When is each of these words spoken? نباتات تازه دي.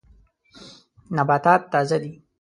نباتات 1.15 1.61
تازه 1.71 1.97
دي. 2.01 2.11